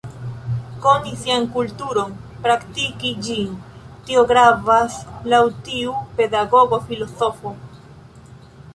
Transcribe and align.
Koni 0.85 1.11
sian 1.23 1.43
kulturon, 1.57 2.15
praktiki 2.47 3.13
ĝin, 3.27 3.53
tio 4.09 4.25
gravas 4.33 4.99
laŭ 5.35 5.45
tiu 5.69 5.97
pedagogo 6.21 6.85
filozofo. 6.91 7.57